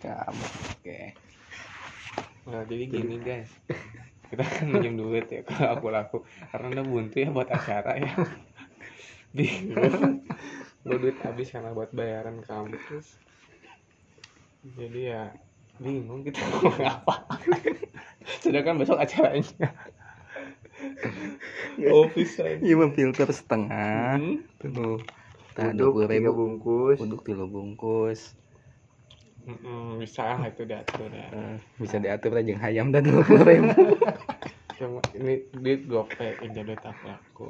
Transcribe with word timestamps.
kamu 0.00 0.46
oke. 0.74 1.00
Nah, 2.48 2.62
jadi 2.64 2.84
gini 2.88 3.16
guys. 3.28 3.52
Kita 4.30 4.42
kan 4.46 4.66
minjem 4.72 4.96
duit 4.96 5.26
ya 5.28 5.44
kalau 5.44 5.76
aku 5.76 5.86
laku. 5.92 6.18
Karena 6.50 6.80
udah 6.80 6.84
buntu 6.88 7.16
ya 7.20 7.28
buat 7.30 7.52
acara 7.52 8.00
ya. 8.00 8.12
Bingung. 9.36 10.24
Lo 10.88 10.96
duit 10.96 11.20
habis 11.20 11.52
karena 11.52 11.76
buat 11.76 11.92
bayaran 11.92 12.40
kampus 12.40 13.20
jadi 14.76 15.00
ya 15.00 15.22
bingung 15.80 16.20
kita 16.20 16.44
mau 16.52 16.68
apa. 16.84 17.14
Sedangkan 18.44 18.76
besok 18.76 19.00
acaranya. 19.00 19.72
Office 21.80 22.40
aja 22.40 22.60
iya 22.60 22.86
filter 22.92 23.28
setengah. 23.32 24.20
Hmm. 24.20 24.44
tuh 24.60 25.00
puluh 25.56 26.08
tiga 26.08 26.08
ribu. 26.08 26.32
bungkus. 26.36 26.96
untuk 27.00 27.24
tiga 27.24 27.44
bungkus 27.48 28.36
Mm-mm, 29.48 29.98
bisa 30.00 30.36
lah 30.36 30.46
itu 30.48 30.62
diatur 30.68 31.08
ya. 31.08 31.28
Eh, 31.32 31.56
bisa 31.80 31.96
diatur 31.96 32.36
aja 32.36 32.48
yang 32.52 32.62
hayam 32.62 32.86
dan 32.92 33.02
dua 33.08 33.22
puluh 33.24 33.44
ribu 33.48 33.72
Cuma 34.76 35.00
ini 35.16 35.44
duit 35.52 35.84
gope 35.88 36.28
ini 36.44 36.60
duit 36.60 36.80
aku 36.80 37.06
aku. 37.08 37.48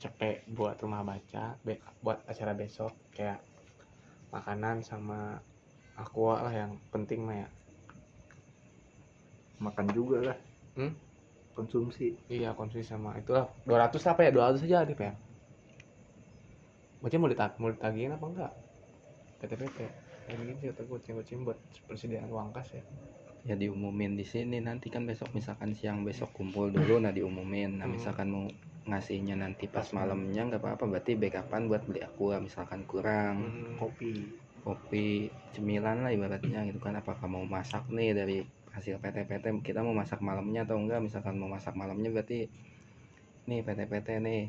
Cepet 0.00 0.44
buat 0.52 0.76
rumah 0.84 1.00
baca 1.00 1.56
be- 1.64 1.80
buat 2.04 2.20
acara 2.28 2.52
besok 2.52 2.92
kayak 3.16 3.40
makanan 4.32 4.84
sama 4.84 5.40
aqua 5.96 6.44
lah 6.44 6.52
yang 6.52 6.72
penting 6.92 7.24
mah 7.24 7.36
ya. 7.44 7.48
Makan 9.62 9.86
juga 9.96 10.18
lah. 10.32 10.38
Hmm? 10.76 10.92
Konsumsi. 11.54 12.18
iya 12.26 12.50
konsumsi 12.50 12.82
sama 12.82 13.14
itulah 13.14 13.46
200 13.62 14.02
apa 14.10 14.26
ya? 14.26 14.30
200 14.34 14.66
aja 14.66 14.82
Adip 14.82 14.98
ya 14.98 15.14
Bocah 16.98 17.18
mau 17.22 17.30
ditag 17.30 17.52
mau 17.62 17.70
ditagihin 17.70 18.10
apa 18.10 18.26
enggak? 18.26 18.52
PT-PT 19.38 19.78
kayak 20.24 20.38
gini 20.40 20.52
sih 20.56 20.66
kata 20.72 20.82
gue 20.84 20.98
kucing 21.00 21.40
buat 21.44 21.58
persediaan 21.84 22.28
uang 22.28 22.50
kas 22.50 22.74
ya. 22.74 22.82
Ya 23.44 23.54
diumumin 23.54 24.16
di 24.16 24.24
sini. 24.24 24.56
Nanti 24.58 24.88
kan 24.88 25.04
besok 25.04 25.32
misalkan 25.32 25.76
siang 25.76 26.00
besok 26.00 26.32
kumpul 26.32 26.72
dulu 26.72 26.96
nah 26.96 27.12
diumumin. 27.12 27.76
Nah 27.76 27.84
Hmm. 27.84 27.94
misalkan 27.94 28.32
mau 28.32 28.48
ngasihnya 28.84 29.36
nanti 29.36 29.68
pas 29.68 29.84
malamnya 29.92 30.48
nggak 30.48 30.60
apa-apa. 30.60 30.84
Berarti 30.88 31.12
backupan 31.14 31.68
buat 31.68 31.84
beli 31.84 32.00
aqua 32.00 32.40
misalkan 32.40 32.84
kurang. 32.84 33.36
Hmm. 33.44 33.76
Kopi. 33.76 34.12
kopi 34.64 35.28
cemilan 35.52 36.00
lah 36.00 36.08
ibaratnya 36.08 36.64
gitu 36.64 36.80
kan. 36.80 36.96
Apakah 36.96 37.28
mau 37.28 37.44
masak 37.44 37.84
nih 37.92 38.16
dari 38.16 38.40
hasil 38.72 38.96
PT-PT 38.96 39.60
kita 39.60 39.84
mau 39.84 39.92
masak 39.92 40.24
malamnya 40.24 40.64
atau 40.64 40.80
enggak? 40.80 41.04
Misalkan 41.04 41.36
mau 41.36 41.52
masak 41.52 41.76
malamnya 41.76 42.08
berarti 42.08 42.48
nih 43.44 43.60
PT-PT 43.60 44.24
nih. 44.24 44.48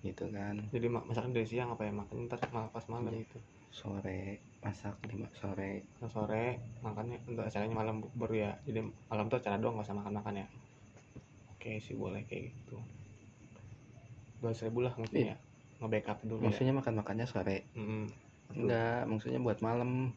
Gitu 0.00 0.24
kan. 0.32 0.56
Jadi 0.72 0.86
mak 0.88 1.04
masakan 1.04 1.36
dari 1.36 1.44
siang 1.44 1.68
apa 1.68 1.84
ya? 1.84 1.92
Makan 1.92 2.32
ntar 2.32 2.48
malah 2.48 2.72
pas 2.72 2.88
malam 2.88 3.12
Iya. 3.12 3.28
itu 3.28 3.36
sore 3.68 4.40
masak 4.60 4.92
lima 5.08 5.24
sore. 5.32 5.88
Nah, 5.98 6.08
sore 6.08 6.44
makannya 6.80 7.16
untuk 7.24 7.42
acaranya 7.42 7.72
malam 7.72 8.04
baru 8.12 8.34
ya. 8.36 8.52
Jadi 8.62 8.80
malam 9.08 9.26
tuh 9.26 9.40
acara 9.40 9.56
doang 9.56 9.80
gak 9.80 9.88
usah 9.88 9.96
makan 9.96 10.14
makan 10.20 10.34
ya. 10.36 10.46
Oke 11.50 11.80
sih 11.80 11.96
boleh 11.96 12.24
kayak 12.24 12.52
gitu. 12.52 12.76
Dua 14.40 14.52
ribu 14.52 14.78
lah 14.80 14.92
mungkin 14.96 15.16
Iya. 15.16 15.32
ya. 15.32 15.36
Nge-backup 15.80 16.18
dulu 16.22 16.40
maksudnya 16.44 16.76
makan 16.76 16.94
makannya 16.94 17.24
sore. 17.24 17.64
Ya 17.64 17.80
Mm-mm. 17.80 18.04
enggak 18.52 19.00
maksudnya 19.06 19.40
buat 19.40 19.58
malam. 19.60 20.12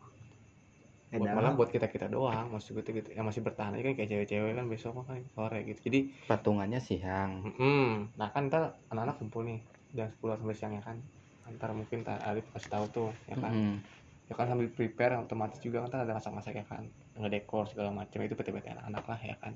Buat 1.14 1.30
Enak. 1.30 1.36
malam 1.38 1.54
buat 1.54 1.70
kita 1.70 1.88
kita 1.88 2.10
doang 2.10 2.50
maksud 2.50 2.74
gue 2.74 2.84
tuh 2.84 2.94
gitu. 2.98 3.10
Yang 3.14 3.26
masih 3.32 3.42
bertahan 3.44 3.78
aja 3.78 3.84
kan 3.86 3.94
kayak 3.94 4.10
cewek-cewek 4.10 4.52
kan 4.52 4.66
besok 4.68 4.92
makan 4.98 5.24
sore 5.32 5.60
gitu. 5.64 5.80
Jadi 5.88 6.00
patungannya 6.26 6.80
siang. 6.80 7.48
Mm 7.56 8.12
nah 8.20 8.28
kan 8.28 8.52
ntar 8.52 8.76
anak-anak 8.90 9.16
kumpul 9.18 9.48
nih. 9.48 9.64
Jam 9.94 10.12
10 10.12 10.36
sampai 10.36 10.58
siang 10.58 10.74
ya 10.74 10.84
kan. 10.84 10.98
Antar 11.44 11.72
mungkin 11.72 12.02
ntar 12.02 12.20
Alif 12.24 12.44
kasih 12.52 12.72
tahu 12.72 12.86
tuh 12.90 13.10
ya 13.30 13.40
kan. 13.40 13.52
Mm-mm. 13.52 13.76
Ya 14.24 14.34
kan 14.34 14.48
sambil 14.48 14.68
prepare 14.68 15.16
otomatis 15.16 15.60
juga 15.60 15.84
kan 15.84 16.02
ada 16.02 16.14
masak-masak 16.14 16.56
ya 16.56 16.66
kan 16.66 16.88
ngedekor 17.14 17.68
segala 17.68 17.92
macam 17.92 18.20
itu 18.20 18.34
PT-PT 18.34 18.66
anak-anak 18.72 19.04
lah 19.06 19.20
ya 19.20 19.36
kan. 19.38 19.54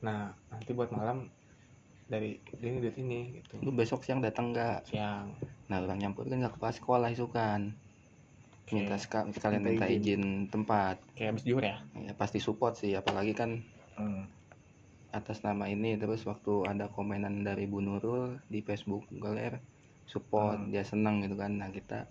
Nah 0.00 0.20
nanti 0.48 0.70
buat 0.70 0.88
malam 0.88 1.28
dari 2.04 2.36
ini 2.54 2.78
duit 2.78 2.96
ini 2.96 3.40
gitu. 3.40 3.60
Lu 3.60 3.72
besok 3.72 4.04
siang 4.04 4.20
datang 4.20 4.52
nggak? 4.52 4.86
Siang. 4.86 5.34
Nah 5.66 5.76
orang 5.78 5.98
nyampur 5.98 6.24
kan 6.24 6.38
nggak? 6.38 6.54
Kepala 6.54 6.72
sekolah 6.72 7.08
isukan 7.10 7.72
Oke. 8.64 8.72
minta 8.74 8.96
seka- 8.96 9.28
sekalian 9.28 9.60
Minta 9.60 9.84
minta 9.84 9.86
izin. 9.90 10.22
tempat. 10.48 10.96
Kayak 11.12 11.28
habis 11.34 11.44
juhur 11.44 11.64
ya? 11.64 11.76
Ya 11.98 12.12
pasti 12.14 12.38
support 12.38 12.76
sih 12.76 12.94
apalagi 12.94 13.32
kan 13.32 13.60
Hmm. 13.94 14.26
atas 15.10 15.40
nama 15.40 15.66
ini 15.66 15.94
terus 15.94 16.24
waktu 16.24 16.66
ada 16.66 16.88
komenan 16.88 17.40
dari 17.40 17.64
Bu 17.64 17.78
Nurul 17.78 18.42
di 18.44 18.60
Facebook 18.60 19.06
Goler 19.12 19.62
support 20.04 20.58
Hmm. 20.58 20.70
dia 20.70 20.82
senang 20.82 21.20
gitu 21.20 21.34
kan. 21.34 21.54
Nah 21.54 21.68
kita 21.68 22.08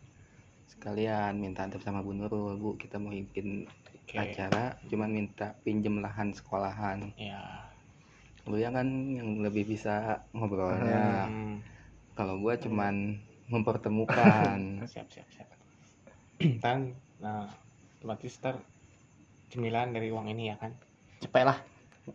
sekalian 0.73 1.37
minta 1.37 1.63
antar 1.63 1.79
sama 1.79 2.01
Bu 2.01 2.11
Nurul. 2.11 2.57
Bu 2.57 2.75
kita 2.75 2.97
mau 2.97 3.13
bikin 3.13 3.69
oke. 4.09 4.15
acara 4.17 4.75
cuman 4.89 5.09
minta 5.09 5.53
pinjem 5.61 6.01
lahan 6.01 6.33
sekolahan. 6.33 7.13
Ya 7.15 7.69
lu 8.43 8.59
ya 8.59 8.75
kan 8.75 8.83
yang 9.15 9.39
lebih 9.39 9.63
bisa 9.63 10.19
ngobrolnya. 10.35 11.31
Hmm. 11.31 11.63
kalau 12.13 12.37
gua 12.37 12.59
cuman 12.59 13.17
mempertemukan. 13.47 14.59
Siap 14.91 15.07
siap 15.07 15.27
siap. 15.31 15.47
Kan 16.59 16.93
nah 17.17 17.47
otomatis 17.97 18.35
ntar 18.37 18.59
cemilan 19.47 19.95
dari 19.95 20.11
uang 20.11 20.27
ini 20.27 20.51
ya 20.51 20.59
kan? 20.59 20.75
Cepet 21.23 21.45
lah. 21.47 21.57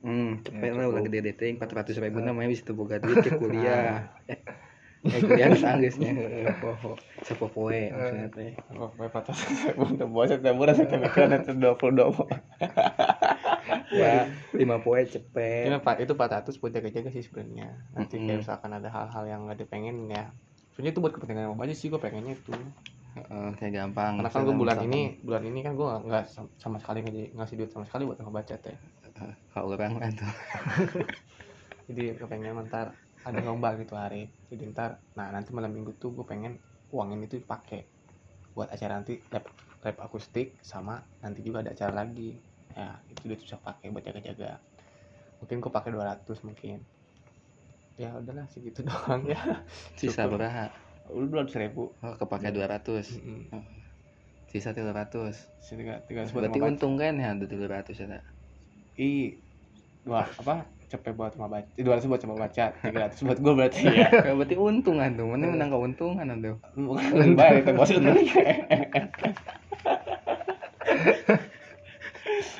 Hmm, 0.04 0.44
cepet 0.44 0.68
Ya, 0.68 0.76
lah 0.76 0.92
cukup. 0.92 1.08
gede 1.08 1.20
deting 1.32 1.56
400 1.56 1.96
ribu 2.04 2.20
namanya 2.20 2.52
bisa 2.52 2.76
boga 2.76 3.00
duit 3.00 3.24
ke 3.24 3.40
kuliah. 3.40 4.12
eh, 5.06 5.14
eh, 5.14 5.20
kuliah 5.22 5.48
geus 5.52 5.62
anggeusnya 5.62 6.10
poho 6.62 6.90
sepopoe 7.22 7.78
maksudnya 7.94 8.28
teh. 8.34 8.52
oh 8.78 8.90
gue 8.98 9.08
patah 9.10 9.36
untuk 9.78 10.08
bos 10.10 10.28
saya 10.30 10.52
murah 10.54 10.74
saya 10.74 10.98
mikir 10.98 11.22
ada 11.30 11.52
dua 11.54 11.74
puluh 11.78 11.94
dua 12.02 12.08
Ya, 13.88 14.28
5 14.52 14.76
poe 14.84 15.00
cepet. 15.04 15.68
pak 15.84 15.96
itu 16.04 16.12
400 16.12 16.54
buat 16.60 16.72
jaga-jaga 16.72 17.08
sih 17.12 17.24
sebenarnya. 17.24 17.68
Nanti 17.96 18.16
kayak 18.20 18.44
misalkan 18.44 18.70
ada 18.76 18.88
hal-hal 18.88 19.24
yang 19.28 19.40
nggak 19.48 19.58
dipengen 19.64 20.08
ya. 20.08 20.28
Sebenarnya 20.72 20.92
itu 20.94 21.00
buat 21.02 21.12
kepentingan 21.16 21.52
apa 21.52 21.62
aja 21.66 21.74
sih 21.74 21.88
gue 21.92 22.00
pengennya 22.00 22.36
itu. 22.36 22.52
Heeh, 23.18 23.48
kayak 23.58 23.72
gampang. 23.74 24.12
Karena 24.20 24.30
kan 24.30 24.40
gue 24.46 24.54
bulan 24.54 24.76
misalkan, 24.78 24.92
ini 24.92 25.00
bulan 25.24 25.42
ini 25.48 25.60
kan 25.66 25.72
gue 25.74 25.88
nggak 26.08 26.24
sam- 26.30 26.52
sama 26.60 26.76
sekali 26.78 26.98
ngasih, 27.02 27.24
ngasih 27.34 27.54
duit 27.58 27.70
sama 27.74 27.84
sekali 27.88 28.02
buat 28.06 28.18
ngebaca 28.22 28.54
teh. 28.60 28.76
eh, 29.18 29.32
kalau 29.52 29.74
orang 29.74 29.92
kan 29.98 30.12
tuh. 30.14 30.32
Jadi 31.88 32.02
kepengen 32.20 32.68
ntar 32.68 32.92
ada 33.28 33.40
lomba 33.44 33.76
gitu 33.76 33.94
hari. 33.94 34.26
Jadi 34.48 34.72
ntar 34.72 34.98
nah 35.12 35.28
nanti 35.28 35.52
malam 35.52 35.70
minggu 35.70 35.92
tuh 36.00 36.16
gue 36.16 36.24
pengen 36.24 36.56
uangin 36.88 37.20
itu 37.22 37.36
dipakai 37.38 37.84
buat 38.56 38.72
acara 38.72 38.98
nanti 38.98 39.20
lab, 39.30 39.44
lab 39.84 39.96
akustik 40.00 40.56
sama 40.64 40.98
nanti 41.20 41.44
juga 41.44 41.60
ada 41.60 41.76
acara 41.76 41.92
lagi. 42.02 42.40
Ya 42.72 42.96
itu 43.10 43.20
duit 43.28 43.40
bisa 43.44 43.60
pakai 43.60 43.92
buat 43.92 44.02
jaga-jaga. 44.02 44.56
Mungkin 45.38 45.60
gue 45.60 45.70
pakai 45.70 45.90
200 45.92 46.46
mungkin. 46.46 46.78
Ya 47.98 48.14
udahlah 48.14 48.46
segitu 48.48 48.80
doang 48.88 49.26
ya. 49.26 49.38
Sisa 49.98 50.24
berapa? 50.26 50.70
Udah 51.10 51.28
dua 51.28 51.40
ratus 51.44 51.56
ribu. 51.58 51.90
Oh, 51.98 52.14
kepake 52.14 52.48
200. 52.52 53.22
Mm-mm. 53.22 53.62
Sisa 54.48 54.72
300. 54.72 55.34
Tiga 55.68 56.00
tiga 56.08 56.18
ratus 56.24 56.32
buat 56.32 56.46
Berarti 56.46 56.58
rumah 56.58 56.68
baca. 56.70 56.72
untung 56.72 56.94
kan 56.96 57.14
ya 57.18 57.28
ada 57.36 57.44
200 57.44 57.92
ya. 57.98 58.22
I 58.98 59.10
dua 60.02 60.24
apa? 60.26 60.56
Cepet 60.88 61.12
buat 61.12 61.36
rumah 61.36 61.60
baca. 61.60 61.68
Dua 61.76 62.00
ratus 62.00 62.08
buat 62.08 62.22
rumah 62.24 62.48
baca. 62.48 62.64
Tiga 62.72 62.98
ratus 63.04 63.20
buat 63.20 63.38
gue 63.38 63.52
berarti 63.52 63.82
ya. 63.84 64.08
Berarti 64.32 64.56
untung 64.56 64.96
kan 64.96 65.12
tuh. 65.12 65.28
Mana 65.28 65.52
menang 65.52 65.68
keuntungan 65.68 66.26
tuh. 66.40 66.56
Bukan 66.76 67.36
bayar 67.36 67.60
itu 67.60 67.72
bos 67.76 67.92
itu. 67.92 68.10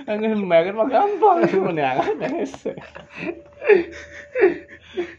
Enggak 0.08 0.40
bayar 0.44 0.72
mah 0.76 0.88
gampang 0.88 1.38
menangan 1.56 2.12
guys. 2.20 2.52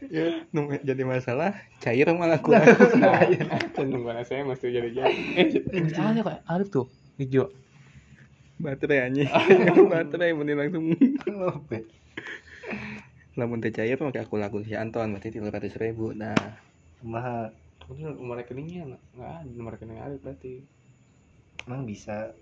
Ya, 0.10 0.42
jadi 0.82 1.06
masalah 1.06 1.54
cair 1.78 2.10
malah 2.10 2.42
kurang. 2.42 2.66
Nah, 2.98 3.22
mana 4.02 4.26
saya 4.26 4.42
mesti 4.42 4.74
jadi 4.74 4.90
jadi. 4.90 5.14
Eh, 5.38 5.94
ada 5.94 6.20
kok, 6.26 6.38
ada 6.42 6.64
tuh 6.66 6.90
hijau. 7.22 7.54
baterai 8.60 9.08
anjing. 9.08 9.30
baterai 9.94 10.36
mending 10.36 10.58
langsung 10.60 10.86
lamun 13.40 13.64
teh 13.64 13.72
cair 13.72 13.96
pakai 13.96 14.28
aku 14.28 14.36
lagu 14.36 14.60
si 14.62 14.76
Anton 14.76 15.16
berarti 15.16 15.32
tiga 15.32 15.50
ratus 15.50 15.80
ribu. 15.80 16.12
Nah. 16.12 16.36
Mah 17.02 17.50
Itu 17.90 18.06
nomor 18.06 18.38
rekeningnya 18.38 18.86
nggak 18.86 19.02
ada 19.18 19.50
nomor 19.50 19.74
rekening 19.74 19.98
ada 19.98 20.14
berarti. 20.22 20.62
emang 21.68 21.84
bisa 21.90 22.34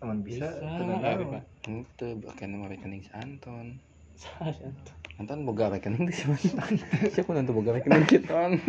emang 0.00 0.20
bisa, 0.24 0.46
Bisa, 0.46 0.76
tenang 0.76 1.84
itu 1.84 2.06
pakai 2.24 2.46
nomor 2.48 2.68
rekening 2.68 3.00
si 3.00 3.10
Anton. 3.16 3.80
Sih, 4.18 4.28
Anton. 4.40 4.94
Anton 5.20 5.38
boga 5.48 5.72
rekening 5.72 6.04
di 6.04 6.12
si 6.12 6.28
Anton 6.28 6.76
siapa 7.16 7.30
nanti 7.32 7.52
boga 7.52 7.76
rekening 7.76 8.04
si 8.08 8.16
Anton 8.20 8.60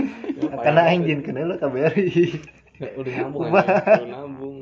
karena 0.64 0.82
anjing 0.88 1.20
kena 1.24 1.48
lo 1.48 1.56
Nggak, 1.60 2.98
udah 2.98 3.14
aja 3.14 3.30
udah 3.30 4.08
nabung. 4.10 4.58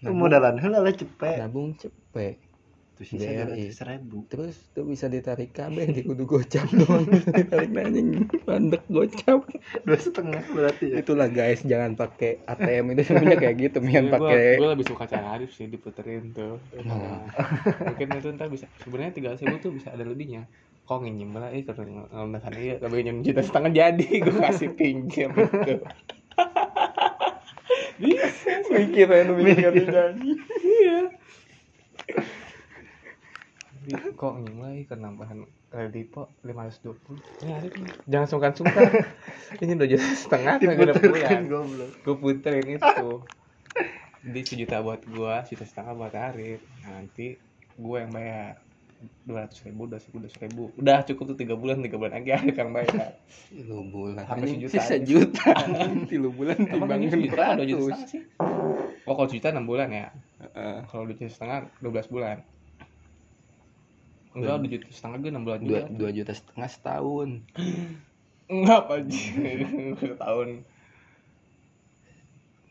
Modalan 0.00 0.56
heula 0.62 0.78
lah 0.80 0.94
cepet 0.94 1.36
nabung 1.42 1.74
cepet 1.76 2.47
Terus 2.98 3.08
sisa 3.08 3.30
dua 3.30 3.46
BRI. 3.46 3.62
ratus 3.62 3.78
ribu. 3.80 4.16
terus 4.26 4.54
tuh 4.68 4.82
bisa 4.82 5.06
ditarik 5.06 5.50
KB 5.50 5.74
di 5.88 6.00
kudu 6.02 6.24
gocap 6.24 6.66
doang 6.68 7.04
ditarik 7.32 7.70
anjing 7.72 8.26
mandek 8.42 8.82
gocap 8.88 9.44
Dua 9.80 9.96
setengah 9.96 10.42
berarti 10.48 10.84
ya. 10.90 10.94
itulah 10.98 11.26
guys 11.26 11.62
jangan 11.62 11.94
pakai 11.94 12.42
ATM 12.44 12.92
itu 12.92 13.00
sebenarnya 13.04 13.36
kayak 13.38 13.54
gitu 13.60 13.76
mian 13.78 14.04
gue 14.04 14.12
pakai 14.12 14.58
gue 14.58 14.68
lebih 14.68 14.84
suka 14.84 15.04
cara 15.06 15.26
Arif 15.32 15.52
sih 15.52 15.64
diputerin 15.64 16.32
tuh 16.32 16.56
Nah. 16.80 17.24
mungkin 17.84 18.06
itu 18.12 18.28
ntar 18.34 18.48
bisa 18.48 18.64
sebenarnya 18.76 19.12
tiga 19.12 19.28
ribu 19.32 19.54
tuh 19.58 19.70
bisa 19.70 19.88
ada 19.88 20.02
lebihnya 20.02 20.44
kok 20.82 20.98
nginjem 20.98 21.30
lah 21.32 21.48
eh 21.48 21.62
kalau 21.62 22.04
ngelunasan 22.10 22.52
iya 22.56 22.74
tapi 22.76 22.92
nginjem 22.98 23.22
juta 23.22 23.40
setengah 23.40 23.70
jadi 23.70 24.04
gue 24.20 24.34
kasih 24.34 24.68
pinjam 24.72 25.30
gitu 25.30 25.78
bisa 28.00 28.52
mikir 28.68 29.06
lu 29.22 29.32
mikir 29.36 29.72
janji 29.84 30.32
iya 30.60 30.98
Di- 33.88 34.12
kok 34.20 34.36
nginjem 34.36 34.60
lagi 34.60 34.82
ke 34.84 34.94
nambahan 35.00 35.48
kredipo 35.72 36.28
520 36.44 37.40
ini 37.40 37.52
Arif 37.56 37.72
nih 37.72 37.92
jangan 38.04 38.26
sungkan-sungkan. 38.28 38.84
Ini 39.64 39.72
udah 39.80 39.88
juta 39.88 40.06
setengah 40.12 40.54
kagak 40.60 40.76
ada 40.76 40.92
Diputerkan 40.92 41.42
pulang 41.48 41.92
gue 42.04 42.16
puterin 42.20 42.66
itu. 42.76 43.08
Jadi 44.28 44.40
sejuta 44.44 44.84
buat 44.84 45.00
gue 45.08 45.34
sejuta 45.48 45.64
setengah 45.64 45.92
buat 45.96 46.12
Arif. 46.12 46.60
Nah, 46.84 47.00
nanti 47.00 47.40
gue 47.80 47.96
yang 47.96 48.12
bayar. 48.12 48.60
dua 48.98 49.46
ratus 49.46 49.62
ribu 49.62 49.86
dua 49.86 50.02
ribu 50.02 50.26
dua 50.26 50.32
ribu 50.42 50.62
udah 50.74 51.06
cukup 51.06 51.30
tuh 51.30 51.38
tiga 51.38 51.54
bulan 51.54 51.78
tiga 51.86 51.94
bulan 52.02 52.18
lagi 52.18 52.34
Arif 52.34 52.56
yang 52.58 52.74
bayar. 52.74 53.14
Lu 53.54 53.86
bulan. 53.88 54.26
Sampai 54.26 54.52
anjing 54.52 54.58
sejuta? 54.66 54.74
sisa 54.74 54.94
aja. 54.98 55.06
juta 55.06 55.50
lu 56.26 56.30
bulan 56.34 56.58
timbangin 56.66 57.08
sejuta 57.14 57.44
dua 57.56 57.66
juta 57.70 57.94
sih 58.10 58.26
oh 59.06 59.14
kalau 59.14 59.28
sejuta 59.30 59.54
enam 59.54 59.70
bulan 59.70 59.88
ya? 59.94 60.10
Heeh. 60.42 60.76
kalau 60.90 61.06
dua 61.06 61.14
juta 61.14 61.30
setengah 61.30 61.70
dua 61.78 61.90
belas 61.94 62.10
bulan 62.10 62.42
enggak 64.36 64.56
dua 64.60 64.70
juta 64.76 64.86
setengah 64.92 65.16
gue 65.20 65.30
enam 65.32 65.44
bulan 65.44 65.60
dua 65.60 65.80
juga. 65.84 65.96
dua 65.96 66.10
juta 66.12 66.32
setengah 66.36 66.68
setahun. 66.68 67.30
Enggak 68.52 68.78
apa 68.80 68.92
aja 69.04 70.16
tahun. 70.24 70.48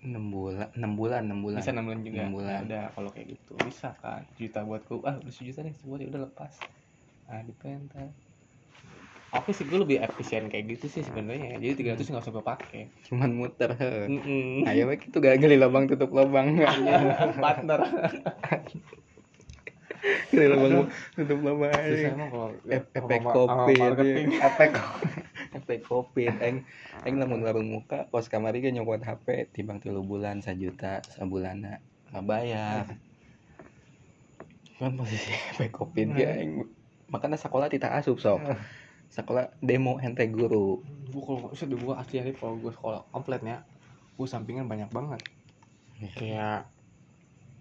Enam 0.01 0.25
bulan 0.33 0.69
enam 0.73 0.91
bulan 0.97 1.21
enam 1.25 1.39
bulan. 1.45 1.59
Bisa 1.61 1.69
enam 1.73 1.85
bulan 1.85 1.99
juga? 2.01 2.17
Enam 2.17 2.33
bulan. 2.33 2.61
Udah 2.65 2.85
kalau 2.97 3.09
kayak 3.13 3.27
gitu 3.37 3.53
bisa 3.61 3.93
kan 4.01 4.25
juta 4.41 4.65
buat 4.65 4.81
gue 4.85 4.97
ah 5.05 5.15
udah 5.21 5.33
sejuta 5.33 5.61
nih 5.61 5.73
sebuah 5.77 5.97
ya 6.01 6.07
udah 6.09 6.21
lepas. 6.29 6.53
Ah 7.29 7.41
di 7.45 7.53
pentas. 7.53 8.13
Aku 9.35 9.51
sih 9.51 9.67
gue 9.67 9.75
lebih 9.77 9.99
efisien 9.99 10.47
kayak 10.47 10.65
gitu 10.79 10.87
sih 10.87 11.03
sebenarnya. 11.03 11.59
Jadi 11.59 11.73
tiga 11.77 11.93
ratus 11.93 12.07
nggak 12.09 12.23
usah 12.25 12.33
gue 12.33 12.45
pakai. 12.45 12.81
Cuman 13.11 13.29
muter 13.35 13.69
he. 13.75 13.91
Mm-mm. 14.07 14.65
ayo 14.65 14.87
wek 14.89 15.11
itu 15.11 15.17
gak 15.19 15.37
gali 15.37 15.59
lubang 15.59 15.85
tutup 15.85 16.09
lubang. 16.09 16.57
Partner 17.37 17.79
gali 20.31 20.47
lubang 20.51 20.91
tutup 21.15 21.39
susah 21.41 21.71
aja. 21.71 22.09
efek 22.71 23.21
kopi. 23.35 23.75
Efek 24.37 24.71
efek 25.57 25.79
covid 25.87 26.33
eng 26.43 26.55
eng 27.07 27.13
lamun 27.17 27.43
warung 27.43 27.67
muka 27.71 28.07
pos 28.11 28.27
kamari 28.27 28.59
ge 28.59 28.71
nyokot 28.71 29.03
HP 29.03 29.51
timbang 29.55 29.79
tilu 29.79 30.03
bulan 30.03 30.43
sajuta 30.43 31.01
sabulana. 31.11 31.79
Nggak 32.11 32.25
bayar 32.25 32.83
kan 34.77 34.93
posisi 34.93 35.33
efek 35.55 35.73
covid 35.73 36.13
ge 36.13 36.27
eng 36.27 36.51
makanya 37.09 37.39
sekolah 37.39 37.71
tidak 37.71 37.97
asup 37.97 38.19
sok. 38.19 38.43
Sekolah 39.07 39.55
demo 39.63 39.97
ente 40.03 40.27
guru. 40.27 40.83
Gue 41.07 41.23
kalau 41.23 41.47
bisa 41.55 41.63
gue 41.63 41.95
asli 41.95 42.19
hari 42.19 42.35
kalau 42.35 42.59
gue 42.59 42.71
sekolah 42.75 43.07
kompletnya 43.15 43.63
gue 44.19 44.27
sampingan 44.27 44.67
banyak 44.67 44.91
banget. 44.91 45.23
Kayak 46.19 46.67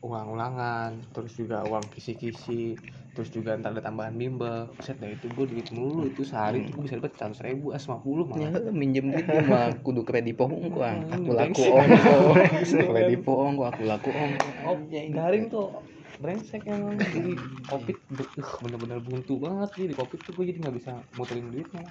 ulang-ulangan 0.04 0.92
terus 1.16 1.32
juga 1.34 1.64
uang 1.66 1.82
kisi-kisi 1.90 2.76
terus 3.16 3.32
juga 3.32 3.56
ntar 3.56 3.72
ada 3.72 3.80
tambahan 3.80 4.12
bimbel. 4.12 4.68
Set 4.84 5.00
dari 5.00 5.16
itu 5.16 5.26
gue 5.32 5.48
duit 5.48 5.72
mulu 5.72 6.04
itu 6.04 6.20
sehari 6.20 6.68
tuh 6.68 6.76
gue 6.76 6.82
bisa 6.84 7.00
dapat 7.00 7.16
seratus 7.16 7.40
ribu 7.40 7.72
as 7.72 7.88
lima 7.88 7.98
puluh 8.04 8.28
ya 8.36 8.52
malah 8.52 8.72
minjem 8.76 9.08
duit 9.08 9.24
mah 9.48 9.72
kudu 9.80 10.04
kredipo 10.04 10.44
ongko 10.44 10.80
ang. 10.84 11.00
aku 11.08 11.30
Hmm, 11.32 11.32
laku 11.32 11.62
brengsek. 11.64 11.72
ongko 11.72 12.84
kredipo 12.92 13.32
ongko 13.40 13.64
aku 13.72 13.82
laku 13.88 14.10
ongko 14.12 14.48
oh 14.68 14.76
garing 14.90 15.48
tuh. 15.48 15.68
Brengsek 16.16 16.64
emang. 16.64 16.96
Jadi 16.96 17.32
covid 17.68 17.96
uh, 18.16 18.56
bener-bener 18.64 18.98
buntu 19.04 19.36
banget. 19.36 19.68
Sih 19.76 19.84
di 19.88 19.96
covid 19.96 20.20
tuh 20.24 20.32
gue 20.36 20.44
jadi 20.52 20.58
nggak 20.64 20.76
bisa 20.76 20.92
muterin 21.16 21.48
duitnya. 21.52 21.84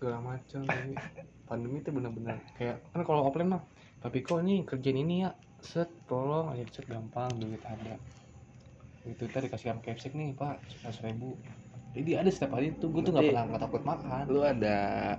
Segala 0.00 0.18
macam 0.20 0.64
ini 0.68 0.96
pandemi 1.44 1.84
tuh 1.84 1.92
bener-bener 1.92 2.40
kayak 2.56 2.80
kan 2.96 3.04
kalau 3.04 3.28
offline 3.28 3.52
mah 3.52 3.62
tapi 4.00 4.24
kok 4.24 4.40
nih 4.40 4.64
kerjaan 4.64 4.98
ini 4.98 5.28
ya 5.28 5.30
set 5.62 5.88
tolong. 6.10 6.52
Aja 6.52 6.66
set 6.68 6.86
gampang 6.90 7.30
duit 7.38 7.62
ada. 7.64 7.96
Itu 9.06 9.26
tadi 9.30 9.48
dikasih 9.48 9.72
sama 9.72 9.82
capsek 9.82 10.12
nih 10.12 10.34
pak. 10.34 10.58
Seratus 10.68 11.00
ribu 11.06 11.38
jadi 11.92 12.24
ada 12.24 12.30
setiap 12.32 12.56
hari 12.56 12.72
tuh 12.80 12.88
gue 12.88 13.04
tuh 13.04 13.12
nggak 13.12 13.28
pernah 13.28 13.44
nggak 13.52 13.62
takut 13.68 13.82
makan. 13.84 14.24
lu 14.32 14.40
ada 14.40 14.76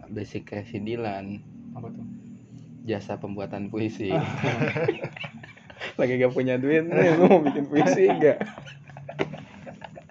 basic 0.10 0.50
residilan 0.50 1.38
apa 1.78 1.88
tuh? 1.94 2.06
Jasa 2.90 3.22
pembuatan 3.22 3.70
puisi. 3.70 4.10
Lagi 6.00 6.18
gak 6.18 6.34
punya 6.34 6.58
duit 6.58 6.90
nih 6.90 7.14
lu 7.14 7.30
mau 7.30 7.40
bikin 7.46 7.70
puisi 7.70 8.10
gak 8.10 8.42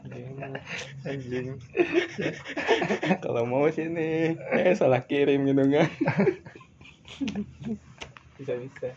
emang. 0.07 0.55
anjing. 1.03 1.59
Kalau 3.25 3.43
mau 3.51 3.67
sini 3.67 4.39
eh 4.55 4.75
salah 4.79 5.03
kirim 5.03 5.43
gitu 5.43 5.67
kan. 5.67 5.91
Bisa 8.39 8.53
bisa 8.55 8.89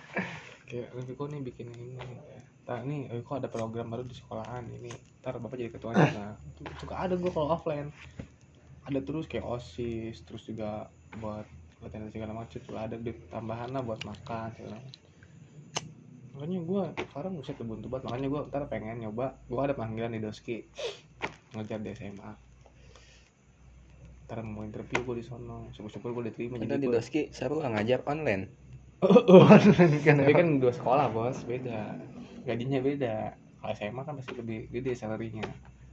kayak 0.65 0.89
lebih 0.94 1.13
kok 1.13 1.29
nih 1.29 1.41
bikin 1.41 1.67
ini 1.71 1.95
Ntar 2.65 2.81
nih, 2.81 3.13
eh, 3.13 3.21
kok 3.21 3.38
ada 3.38 3.45
program 3.45 3.94
baru 3.94 4.01
di 4.01 4.17
sekolahan 4.17 4.65
ini. 4.65 4.89
Ntar 5.21 5.38
bapak 5.38 5.53
jadi 5.53 5.69
ketuanya. 5.69 6.09
Nah, 6.09 6.33
itu 6.50 6.65
suka 6.81 6.97
ada 6.97 7.13
gue 7.13 7.29
kalau 7.29 7.53
offline. 7.53 7.94
Ada 8.81 9.06
terus 9.06 9.29
kayak 9.29 9.45
osis, 9.45 10.25
terus 10.25 10.50
juga 10.50 10.89
buat 11.21 11.45
latihan 11.77 12.09
segala 12.09 12.33
macam. 12.33 12.57
Tuh 12.57 12.73
ada 12.73 12.97
duit 12.97 13.21
tambahan 13.29 13.69
lah 13.69 13.85
buat 13.85 14.01
makan 14.01 14.50
segala. 14.57 14.81
Makanya 16.33 16.59
gue 16.59 16.83
sekarang 17.06 17.38
bisa 17.38 17.53
buntu 17.62 17.85
banget. 17.85 18.09
Makanya 18.09 18.27
gue 18.33 18.41
ntar 18.50 18.62
pengen 18.65 18.97
nyoba. 18.97 19.38
Gue 19.45 19.62
ada 19.62 19.77
panggilan 19.77 20.09
di 20.09 20.21
Doski 20.25 20.65
ngejar 21.53 21.85
di 21.85 21.94
SMA. 21.94 22.31
Ntar 24.25 24.41
mau 24.41 24.65
interview 24.65 25.06
gue 25.06 25.21
di 25.21 25.25
sono. 25.25 25.69
Syukur-syukur 25.69 26.17
gue 26.17 26.33
diterima. 26.33 26.57
kita 26.57 26.65
Jadi 26.65 26.81
di 26.81 26.88
gua- 26.89 26.97
doski 26.97 27.21
seru 27.29 27.62
nggak 27.62 27.71
ngajar 27.77 28.00
online 28.09 28.64
tapi 30.04 30.34
kan 30.34 30.48
dua 30.60 30.74
sekolah 30.74 31.06
bos. 31.12 31.42
Beda. 31.46 31.98
Gajinya 32.46 32.80
beda. 32.81 33.16
Kalau 33.36 33.74
SMA 33.74 34.02
kan 34.06 34.13
pasti 34.22 34.34
lebih 34.38 34.69
gede 34.69 34.94
salarinya 34.94 35.46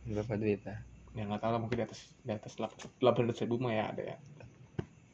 berapa 0.02 0.34
duit 0.34 0.66
ah 0.66 0.82
ya 1.12 1.28
nggak 1.28 1.44
tahu 1.44 1.52
lah 1.52 1.60
mungkin 1.60 1.78
di 1.78 1.84
atas 1.84 2.00
di 2.24 2.32
atas 2.32 2.52
delapan 2.96 3.28
ratus 3.28 3.44
ribu 3.44 3.60
mah 3.60 3.72
ya 3.72 3.84
ada 3.92 4.02
ya. 4.02 4.16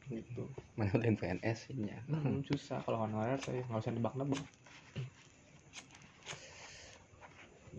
Gitu. 0.09 0.43
Mana 0.73 0.89
udah 0.95 1.11
PNS 1.13 1.69
nya? 1.77 2.01
Hmm, 2.09 2.41
susah. 2.47 2.81
Kalau 2.81 3.05
honorer 3.05 3.37
saya 3.43 3.61
nggak 3.67 3.83
usah 3.83 3.93
nebak 3.93 4.15
nebak 4.17 4.41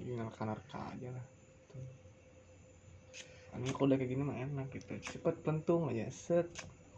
ini 0.00 0.16
nerka 0.16 0.42
nerka 0.48 0.80
aja 0.90 1.08
lah. 1.12 1.26
Ini 3.50 3.74
kalau 3.74 3.90
udah 3.90 3.98
kayak 3.98 4.10
gini 4.14 4.22
mah 4.22 4.38
enak 4.38 4.66
gitu. 4.72 4.94
Cepet 5.02 5.36
pentung 5.42 5.90
aja 5.90 6.06
set 6.08 6.48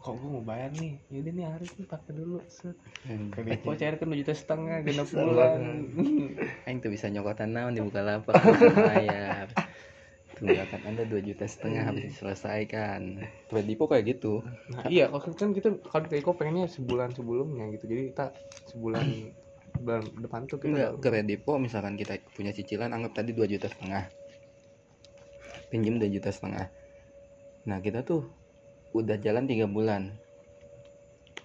kok 0.03 0.19
gue 0.19 0.29
mau 0.35 0.43
bayar 0.43 0.75
nih? 0.75 0.99
Yaudah 1.07 1.31
nih 1.31 1.45
harus 1.47 1.69
nih 1.79 1.87
pakai 1.87 2.11
dulu. 2.11 2.43
Set. 2.51 2.75
Kredit 3.07 3.63
kok 3.63 3.75
cair 3.79 3.95
kan 3.95 4.07
dua 4.11 4.19
juta 4.19 4.33
setengah 4.35 4.77
genap 4.83 5.07
bulan. 5.15 5.61
Aing 6.67 6.83
tuh 6.83 6.91
bisa 6.91 7.07
nyokotan 7.07 7.55
naon 7.55 7.71
di 7.71 7.79
Bukalapak 7.79 8.35
bayar. 8.91 9.47
Tunggakan 10.35 10.81
anda 10.83 11.07
dua 11.07 11.23
juta 11.23 11.47
setengah 11.47 11.87
habis 11.87 12.11
diselesaikan. 12.11 13.23
Kredipo 13.47 13.87
kayak 13.87 14.19
gitu. 14.19 14.43
Nah 14.75 14.83
iya, 14.91 15.07
kalau 15.07 15.23
kan 15.39 15.55
kita 15.55 15.79
kalau 15.87 16.11
Eko 16.11 16.35
pengennya 16.35 16.67
sebulan 16.67 17.15
sebelumnya 17.15 17.71
gitu. 17.71 17.87
Jadi 17.87 18.11
kita 18.11 18.35
sebulan 18.75 19.05
bulan 19.87 20.03
depan 20.19 20.41
tuh 20.51 20.59
kita 20.59 20.69
enggak 20.69 20.91
kredipo 21.01 21.57
misalkan 21.57 21.97
kita 21.97 22.19
punya 22.35 22.53
cicilan 22.53 22.91
anggap 22.91 23.23
tadi 23.23 23.31
dua 23.31 23.47
juta 23.47 23.71
setengah. 23.71 24.11
Pinjem 25.71 25.95
dua 25.95 26.11
juta 26.11 26.27
setengah. 26.27 26.67
Nah 27.71 27.79
kita 27.79 28.03
tuh 28.03 28.42
udah 28.93 29.17
jalan 29.19 29.49
tiga 29.49 29.65
bulan. 29.65 30.13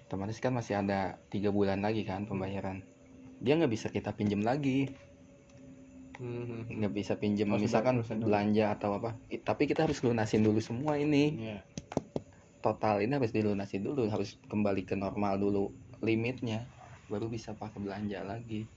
Otomatis 0.05 0.41
kan 0.41 0.53
masih 0.53 0.77
ada 0.77 1.21
tiga 1.29 1.49
bulan 1.49 1.81
lagi 1.81 2.01
kan 2.01 2.25
pembayaran. 2.25 2.81
Dia 3.41 3.57
nggak 3.57 3.69
bisa 3.69 3.87
kita 3.89 4.13
pinjem 4.13 4.41
lagi. 4.41 4.89
Hmm, 6.19 6.67
nggak 6.67 6.93
bisa 6.93 7.13
pinjem 7.15 7.47
misalkan 7.55 8.01
belanja 8.19 8.75
atau 8.75 8.97
apa. 8.97 9.15
Tapi 9.29 9.63
kita 9.65 9.85
harus 9.85 10.01
lunasin 10.01 10.41
dulu 10.41 10.59
semua 10.59 10.95
ini. 10.95 11.35
Iya. 11.37 11.59
total 12.59 12.99
ini 12.99 13.15
harus 13.15 13.31
dilunasi 13.31 13.79
dulu 13.79 14.11
harus 14.11 14.35
kembali 14.51 14.83
ke 14.83 14.91
normal 14.91 15.39
dulu 15.39 15.71
limitnya 16.03 16.67
baru 17.07 17.31
bisa 17.31 17.55
pakai 17.55 17.79
belanja 17.79 18.19
lagi. 18.27 18.67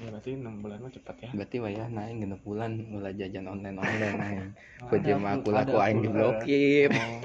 Ya 0.00 0.08
berarti 0.08 0.32
enam 0.32 0.64
bulan 0.64 0.80
mah 0.80 0.88
cepat 0.88 1.16
ya. 1.20 1.30
berarti 1.36 1.56
wah 1.60 1.68
ya 1.68 1.84
naik 1.92 2.24
genep 2.24 2.40
bulan 2.40 2.80
mulai 2.88 3.12
jajan 3.12 3.44
online 3.44 3.76
online 3.76 4.16
naik 4.16 4.40
Pejam 4.88 5.20
aku- 5.28 5.52
laku 5.52 5.76
aing 5.76 6.00
diblokir. 6.00 6.88
Oh, 6.88 7.20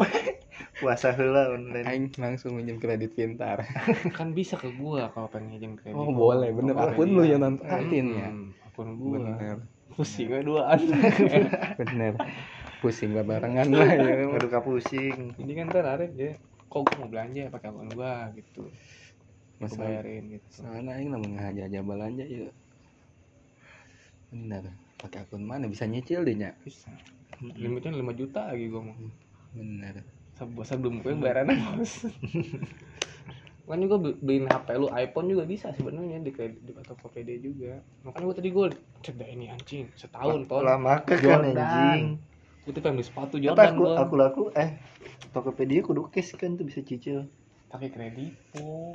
puasa 0.83 1.15
heula 1.15 1.55
online. 1.55 1.87
Aing 1.87 2.05
langsung 2.19 2.59
minjem 2.59 2.77
kredit 2.77 3.15
pintar. 3.15 3.63
Kan 4.17 4.35
bisa 4.35 4.59
ke 4.59 4.67
gua 4.75 5.07
kalau 5.15 5.31
pengen 5.31 5.55
izin 5.55 5.73
kredit. 5.79 5.95
oh 5.95 6.11
boleh 6.11 6.51
bener. 6.51 6.75
Kalau 6.75 6.91
akun 6.91 7.09
lu 7.09 7.23
yang 7.23 7.41
nantain 7.41 8.05
ya 8.11 8.27
Hmm, 8.29 8.51
Akun 8.67 8.99
gua. 8.99 9.23
bener. 9.23 9.57
Pusing 9.93 10.27
we 10.27 10.41
duaan. 10.41 10.81
Bener. 11.79 12.17
Pusing 12.81 13.13
lah 13.13 13.21
barengan 13.21 13.69
lah 13.69 13.87
ya 13.93 14.25
Aduh 14.35 14.49
pusing. 14.59 15.37
ini 15.37 15.51
kan 15.53 15.69
ntar 15.69 15.85
Arif 15.85 16.11
ya 16.17 16.33
kok 16.65 16.89
gue 16.89 16.97
mau 16.97 17.05
belanja 17.05 17.53
pakai 17.53 17.69
akun 17.69 17.93
gua? 17.93 18.33
Gitu. 18.33 18.67
Masalah. 19.61 19.85
bayarin 20.01 20.33
gitu. 20.33 20.47
Soalnya 20.49 20.97
aing 20.97 21.13
lamun 21.13 21.37
ngajaja 21.37 21.79
belanja 21.85 22.25
ya. 22.25 22.49
Bener. 24.33 24.63
Pakai 24.97 25.21
akun 25.21 25.45
mana? 25.45 25.69
Bisa 25.69 25.85
nyicil 25.85 26.25
deh 26.25 26.33
nya 26.33 26.57
bisa. 26.65 26.89
Limitnya 27.53 27.93
5 27.93 28.01
juta 28.15 28.49
lagi 28.49 28.65
gue 28.71 28.81
mau 28.81 28.95
bener 29.53 30.01
Seb- 30.43 30.67
sebelum 30.67 30.99
gue 30.99 31.15
bayarannya 31.15 31.55
bos 31.79 32.11
kan 33.63 33.79
juga 33.79 33.95
be- 33.95 34.19
beliin 34.19 34.45
HP 34.45 34.75
lu 34.75 34.91
iPhone 34.91 35.31
juga 35.31 35.47
bisa 35.47 35.71
sebenarnya 35.71 36.19
di 36.19 36.35
di 36.35 36.71
Tokopedia 36.83 37.39
juga. 37.39 37.79
Makanya 38.03 38.25
gue 38.27 38.35
tadi 38.35 38.49
gue 38.51 38.67
cek 38.99 39.15
dah 39.15 39.29
ini 39.31 39.45
anjing 39.47 39.87
setahun 39.95 40.43
ton. 40.51 40.67
Lama 40.67 40.99
ke 41.01 41.15
kan 41.17 41.47
anjing. 41.47 42.19
gue 42.63 42.71
tuh 42.71 42.79
pengen 42.83 42.99
beli 42.99 43.07
sepatu 43.07 43.35
Jordan 43.39 43.75
aku 43.75 43.79
gue 43.79 43.93
aku 43.95 44.15
laku? 44.19 44.43
Eh 44.53 44.75
Tokopedia 45.31 45.79
kudu 45.79 46.11
cash 46.11 46.35
kan 46.35 46.59
tuh 46.59 46.67
bisa 46.67 46.83
cicil. 46.83 47.31
pakai 47.71 47.89
kredivo 47.89 48.93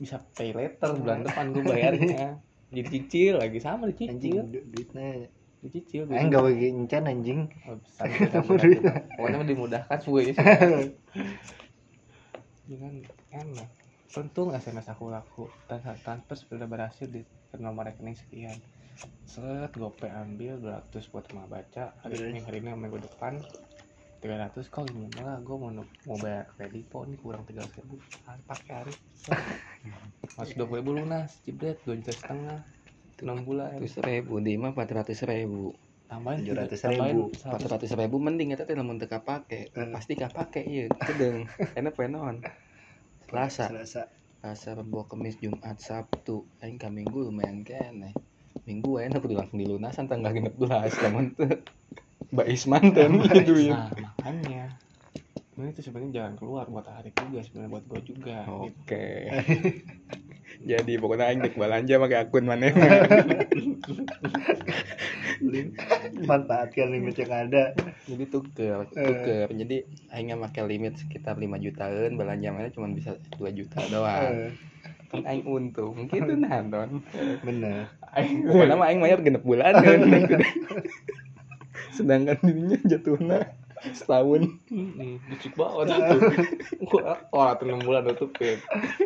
bisa 0.00 0.16
pay 0.32 0.56
later 0.56 0.96
bulan 0.96 1.26
depan 1.26 1.52
gue 1.52 1.62
bayarnya. 1.66 2.40
Jadi 2.74 2.88
cicil 2.88 3.42
lagi 3.42 3.58
sama 3.58 3.90
Anjing 3.90 4.06
dicicil 4.06 4.42
du- 4.46 4.66
duitnya. 4.70 5.28
Dicicil 5.66 6.06
Eh 6.08 6.22
enggak 6.22 6.46
bagi 6.46 6.70
encan 6.70 7.10
anjing. 7.10 7.40
Oh, 7.66 7.76
bisa, 7.82 8.02
bisa, 8.06 8.38
bisa. 8.46 8.90
pokoknya 9.18 9.46
dimudahkan 9.46 9.98
semuanya 9.98 10.32
sih 10.38 10.46
Ini 12.66 12.76
kan 12.78 12.94
enak 13.34 13.70
untung 14.16 14.56
SMS 14.56 14.88
aku 14.88 15.12
laku. 15.12 15.44
Transfer 15.68 16.36
sudah 16.36 16.64
berhasil 16.64 17.04
di 17.04 17.20
nomor 17.60 17.92
rekening 17.92 18.16
sekian. 18.16 18.56
Set 19.28 19.76
gope 19.76 20.08
ambil 20.08 20.56
200 20.56 21.12
buat 21.12 21.28
rumah 21.28 21.46
baca. 21.52 21.92
Hari 22.00 22.32
ini 22.32 22.40
hari 22.40 22.64
ini 22.64 22.72
minggu 22.72 23.04
depan 23.04 23.44
300 24.24 24.72
kok 24.72 24.88
gimana 24.88 25.20
lah 25.20 25.38
gue 25.44 25.56
mau 25.60 25.68
mau 26.08 26.16
bayar 26.16 26.48
kredivo 26.56 27.04
nih 27.04 27.18
kurang 27.20 27.44
300 27.44 27.84
ribu? 27.84 28.00
Pakai 28.48 28.72
hari. 28.72 28.94
Masuk 30.40 30.64
20 30.64 30.80
ribu 30.80 30.90
lunas 30.96 31.36
jebret 31.44 31.76
2 31.84 32.00
juta 32.00 32.12
setengah 32.16 32.64
6 33.22 33.48
bulan. 33.48 33.80
Ratus 33.80 33.96
ribu 34.04 34.42
di 34.44 34.60
mah 34.60 34.76
empat 34.76 34.90
ratus 34.92 35.24
ribu. 35.24 35.72
Tambahin 36.06 36.44
700 36.44 36.76
tambahin 36.76 37.16
ribu. 37.16 37.24
400 37.32 37.72
ratus 37.72 37.92
ribu 37.96 38.16
mending 38.20 38.52
eta 38.52 38.68
teh 38.68 38.76
lamun 38.76 39.00
teu 39.00 39.08
kapake. 39.08 39.72
Hmm. 39.72 39.94
pasti 39.96 40.14
kapake 40.14 40.60
ieu 40.66 40.92
kedeng 40.92 41.48
enak 41.78 41.92
poe 41.96 42.06
naon? 42.10 42.44
Selasa. 43.30 43.72
Selasa. 43.72 44.02
Selasa 44.40 44.78
Rabu 44.78 45.08
Kamis 45.08 45.40
Jumat 45.40 45.80
Sabtu. 45.80 46.44
Aing 46.60 46.76
ka 46.76 46.92
Minggu 46.92 47.26
lumayan 47.26 47.66
kene 47.66 48.14
Minggu 48.68 49.02
enak 49.02 49.22
kudu 49.22 49.34
langsung 49.38 49.58
dilunasan 49.58 50.06
tanggal 50.06 50.36
16 50.36 50.60
lamun 51.02 51.32
teu. 51.34 51.48
Mbak 52.34 52.48
Isman 52.50 52.84
teh 52.90 53.06
duit. 53.46 53.70
Nah, 53.70 53.90
makanya. 53.94 54.74
Ini 55.56 55.72
tuh 55.72 55.88
sebenarnya 55.88 56.20
jangan 56.20 56.34
keluar 56.36 56.68
buat 56.68 56.84
hari 56.84 57.16
juga 57.16 57.40
sebenarnya 57.40 57.70
buat 57.72 57.84
gue 57.88 58.00
juga 58.12 58.44
gitu. 58.44 58.92
Jadi 60.66 60.92
pokoknya 60.98 61.30
aing 61.30 61.40
dek 61.46 61.54
belanja 61.62 61.94
pakai 62.02 62.18
akun 62.26 62.44
mana? 62.50 62.74
Lim- 65.38 65.78
Manfaatkan 66.26 66.90
limit 66.90 67.14
yang 67.22 67.32
ada. 67.46 67.70
Jadi 68.10 68.24
tuker, 68.26 68.90
tuker. 68.90 69.46
Jadi 69.54 69.86
aing 70.10 70.34
make 70.34 70.58
limit 70.66 70.98
sekitar 70.98 71.38
5 71.38 71.62
jutaan, 71.62 72.18
belanja 72.18 72.50
mana 72.50 72.68
cuma 72.74 72.90
bisa 72.90 73.14
2 73.38 73.54
juta 73.54 73.78
doang. 73.86 74.50
Eh, 74.50 74.50
Kan 75.06 75.22
aing 75.22 75.46
untung. 75.46 76.10
Gitu 76.10 76.34
nah, 76.34 76.58
Don. 76.66 77.06
Bener. 77.46 77.86
Aing 78.18 78.42
pokoknya 78.50 78.74
mah 78.74 78.86
aing 78.90 78.98
bayar 78.98 79.22
genep 79.22 79.46
bulan 79.46 79.70
kan. 79.86 80.02
Sedangkan 81.94 82.42
dirinya 82.42 82.78
jatuhnya 82.82 83.54
setahun. 83.94 84.50
Hmm, 84.66 85.22
licik 85.30 85.54
banget 85.54 85.94
tuh. 85.94 86.20
Gua 86.90 87.22
oh, 87.30 87.54
tuh 87.54 87.64
6 87.70 87.86
bulan 87.86 88.02
tutupin. 88.10 88.58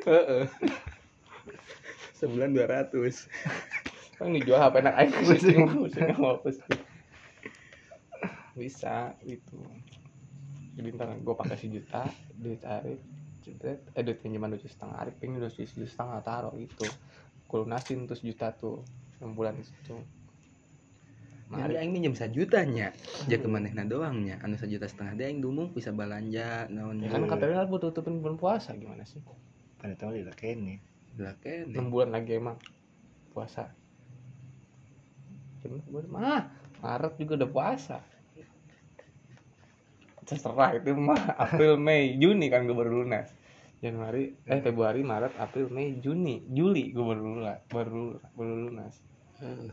Heeh. 0.09 0.49
Sebulan 2.21 2.53
200. 2.53 4.21
Kan 4.21 4.37
dijual 4.37 4.61
HP 4.61 4.75
enak 4.85 4.95
aing 5.01 5.13
pusing, 5.25 5.65
pusing 5.73 6.13
ngapus. 6.13 6.57
Bisa 8.53 9.17
gitu. 9.25 9.57
Jadi 10.77 10.89
ntar 10.93 11.17
gue 11.17 11.35
pakai 11.35 11.57
sejuta, 11.57 12.05
duit 12.37 12.61
Arif, 12.69 13.01
jebret, 13.41 13.81
eh 13.97 14.05
duit 14.05 14.21
pinjaman 14.21 14.53
dua 14.53 14.61
setengah 14.61 14.97
Arif, 15.01 15.17
pengen 15.17 15.41
dua 15.41 15.49
juta 15.49 15.89
setengah 15.89 16.21
taruh 16.21 16.53
gitu. 16.61 16.85
Gue 17.49 17.59
lunasin 17.65 18.05
tuh 18.05 18.17
sejuta 18.21 18.53
tuh, 18.53 18.85
6 19.25 19.33
bulan 19.33 19.57
itu. 19.57 19.97
Nah, 21.51 21.67
Jadi 21.67 21.83
aing 21.83 21.91
minjem 21.91 22.15
sajutanya, 22.15 22.95
ja 23.27 23.37
kemanehna 23.43 23.83
doangnya, 23.83 24.39
anu 24.47 24.55
sajuta 24.55 24.87
setengah 24.87 25.19
dia 25.19 25.27
aing 25.27 25.43
dumung 25.43 25.75
bisa 25.75 25.91
belanja 25.91 26.71
naon 26.71 27.03
ya 27.03 27.11
kan 27.11 27.27
katanya 27.27 27.67
buat 27.67 27.83
tutupin 27.83 28.23
bulan 28.23 28.39
puasa 28.39 28.71
gimana 28.79 29.03
sih? 29.03 29.19
Pada 29.83 29.99
tahu 29.99 30.15
di 30.15 30.23
ini. 30.47 30.79
Lah 31.21 31.37
kene. 31.39 31.77
6 31.77 31.93
bulan 31.93 32.11
lagi 32.17 32.41
emang 32.41 32.57
puasa 33.37 33.69
Cuman 35.61 35.85
bulan 35.87 36.09
mah 36.09 36.43
Maret 36.81 37.15
juga 37.21 37.45
udah 37.45 37.51
puasa 37.53 37.99
terserah 40.31 40.79
itu 40.79 40.95
mah 40.95 41.19
April 41.43 41.75
Mei 41.75 42.15
Juni 42.15 42.47
kan 42.47 42.63
gue 42.63 42.77
baru 42.77 43.03
lunas 43.03 43.35
Januari 43.83 44.31
eh 44.47 44.63
Februari 44.63 45.03
Maret 45.03 45.35
April 45.43 45.67
Mei 45.75 45.99
Juni 45.99 46.47
Juli 46.47 46.95
gue 46.95 47.03
baru 47.03 47.21
lunas 47.21 47.59
baru 47.67 48.15
baru 48.39 48.55
lunas 48.71 48.95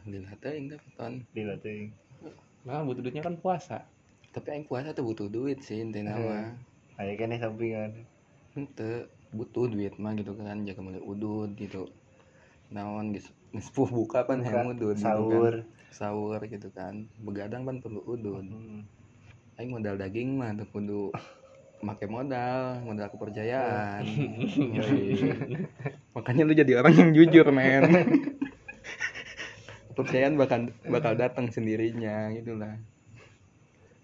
lila 0.08 0.32
teh 0.39 0.56
aing 0.56 0.72
dapat 0.72 0.92
ton. 0.96 1.13
Nah 2.63 2.80
butuh 2.88 3.04
duitnya 3.04 3.20
kan 3.20 3.36
puasa 3.36 3.84
Tapi 4.32 4.48
aing 4.56 4.66
puasa 4.68 4.96
tuh 4.96 5.04
butuh 5.04 5.27
duit 5.27 5.60
sih 5.60 5.84
intinya 5.84 6.16
mah. 6.16 6.56
Ayo 7.04 7.13
kan 7.20 7.36
sampingan. 7.36 8.08
Henteu 8.56 9.12
butuh 9.32 9.68
duit 9.68 9.96
mah 10.00 10.16
gitu 10.16 10.36
kan 10.36 10.64
jaga 10.64 10.82
mulai 10.84 11.02
udud 11.04 11.56
gitu. 11.60 11.92
Naon 12.72 13.16
geus 13.16 13.28
geus 13.56 13.68
puh 13.72 13.88
buka 13.88 14.28
kan 14.28 14.44
hayang 14.44 14.76
udud 14.76 14.96
gitu 14.96 15.04
kan. 15.04 15.16
Sahur. 15.18 15.54
Sahur 15.92 16.42
gitu 16.48 16.68
kan. 16.72 17.08
Begadang 17.22 17.68
kan 17.68 17.80
perlu 17.80 18.04
udud. 18.04 18.46
Hmm. 18.46 18.88
Aing 19.58 19.74
modal 19.74 19.98
daging 19.98 20.38
mah 20.38 20.54
tuh 20.54 20.68
kudu 20.70 21.04
make 21.82 22.06
modal, 22.10 22.82
modal 22.82 23.08
kepercayaan. 23.10 24.02
Makanya 26.18 26.42
lu 26.50 26.54
jadi 26.58 26.82
orang 26.82 26.94
yang 26.98 27.12
jujur, 27.14 27.46
men. 27.54 27.86
Kepercayaan 29.94 30.38
bakal 30.38 30.70
bakal 30.86 31.14
datang 31.18 31.50
sendirinya 31.50 32.30
gitu 32.34 32.58
lah. 32.58 32.78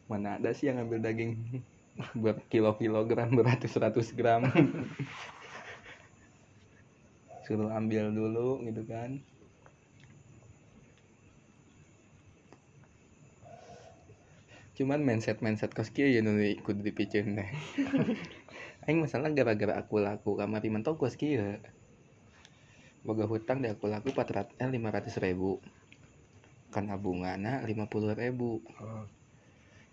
Mana 0.09 0.41
ada 0.41 0.53
sih 0.53 0.69
yang 0.69 0.81
ngambil 0.81 0.99
daging 1.05 1.31
buat 2.17 2.41
kilo-kilogram 2.49 3.29
beratus-ratus 3.37 4.17
gram. 4.17 4.49
Suruh 7.45 7.69
ambil 7.69 8.09
dulu 8.09 8.63
gitu 8.65 8.81
kan. 8.87 9.21
Cuman 14.73 15.05
mindset 15.05 15.45
mindset 15.45 15.69
kos 15.77 15.93
kieu 15.93 16.09
ya 16.09 16.25
nu 16.25 16.33
ikut 16.41 16.81
dipiceun 16.81 17.37
teh. 17.37 17.49
Aing 18.89 19.05
masalah 19.05 19.29
gara-gara 19.29 19.77
aku 19.77 20.01
laku 20.01 20.33
kamari 20.33 20.73
mentok 20.73 20.97
kos 20.97 21.13
kieu. 21.13 21.61
Boga 23.05 23.29
hutang 23.29 23.61
di 23.61 23.69
aku 23.69 23.85
laku 23.85 24.09
400 24.15 24.57
eh 24.57 24.69
500 24.71 25.25
ribu. 25.29 25.61
Karena 26.73 26.97
bungana 26.97 27.61
50 27.61 28.17
ribu. 28.17 28.65
Oh. 28.81 29.05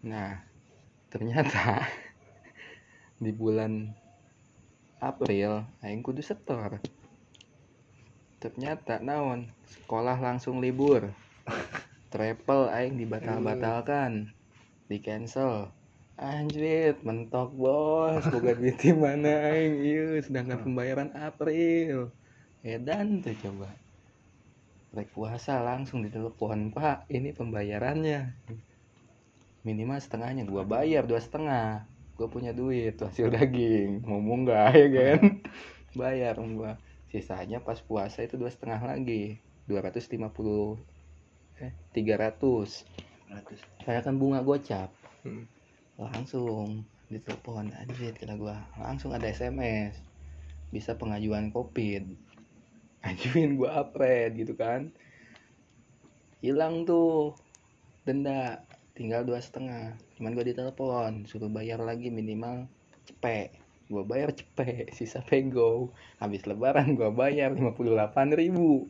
Nah, 0.00 0.50
ternyata 1.11 1.90
di 3.25 3.35
bulan 3.35 3.90
April 5.02 5.67
aing 5.83 6.07
kudu 6.07 6.23
setor. 6.23 6.79
Ternyata 8.40 9.02
naon, 9.05 9.52
sekolah 9.69 10.17
langsung 10.17 10.62
libur. 10.62 11.12
Travel 12.14 12.73
aing 12.73 12.97
dibatal-batalkan. 12.97 14.33
Di 14.88 15.02
cancel. 15.05 15.75
Anjrit, 16.21 17.00
mentok 17.00 17.52
bos, 17.57 18.25
boga 18.29 18.52
duit 18.52 18.76
mana 18.93 19.52
aing 19.52 19.81
ieu 19.85 20.21
sedangkan 20.21 20.64
pembayaran 20.64 21.11
April. 21.17 22.12
Edan 22.61 23.25
tuh 23.25 23.37
coba. 23.40 23.73
Rek 24.93 25.09
puasa 25.17 25.64
langsung 25.64 26.05
ditelepon, 26.05 26.76
"Pak, 26.76 27.09
ini 27.09 27.33
pembayarannya." 27.33 28.37
Minimal 29.62 30.00
setengahnya. 30.00 30.49
Gua 30.49 30.64
bayar 30.64 31.05
dua 31.05 31.21
setengah. 31.21 31.85
Gua 32.17 32.29
punya 32.29 32.52
duit. 32.52 32.97
Hasil 33.02 33.33
daging 33.33 34.05
ngomong 34.05 34.49
nggak 34.49 34.69
ya 34.76 34.88
kan? 34.88 35.21
Bayar 35.97 36.35
gua. 36.40 36.76
Sisanya 37.11 37.59
pas 37.61 37.83
puasa 37.83 38.23
itu 38.23 38.38
dua 38.38 38.50
setengah 38.52 38.81
lagi. 38.81 39.43
250 39.71 40.83
eh 41.61 41.71
300 41.95 42.19
Ratus. 43.31 43.61
saya 43.87 44.02
kan 44.02 44.19
bunga 44.19 44.43
gocap 44.43 44.90
Hmm. 45.23 45.45
langsung 46.00 46.83
ditelepon 47.12 47.71
anjir 47.76 48.17
kata 48.17 48.35
gua. 48.40 48.57
Langsung 48.81 49.12
ada 49.12 49.29
SMS 49.29 49.95
bisa 50.73 50.97
pengajuan 50.97 51.52
covid. 51.52 52.09
Ajuin 53.07 53.61
gua 53.61 53.85
upgrade 53.85 54.40
gitu 54.40 54.57
kan? 54.57 54.90
Hilang 56.40 56.88
tuh 56.88 57.37
denda 58.09 58.64
tinggal 59.00 59.25
dua 59.25 59.40
setengah. 59.40 59.97
Cuman 60.21 60.37
gue 60.37 60.52
ditelepon 60.52 61.25
suruh 61.25 61.49
bayar 61.49 61.80
lagi 61.80 62.12
minimal 62.12 62.69
cepet 63.09 63.57
gue 63.90 64.04
bayar 64.07 64.30
cepet 64.30 64.87
sisa 64.97 65.19
pego 65.25 65.90
habis 66.23 66.47
lebaran 66.47 66.95
gue 66.95 67.09
bayar 67.09 67.57
58.000 67.57 68.37
ribu. 68.37 68.87